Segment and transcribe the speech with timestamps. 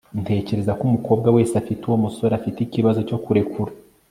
[0.23, 3.71] ntekereza ko umukobwa wese afite uwo musore afite ikibazo cyo kurekura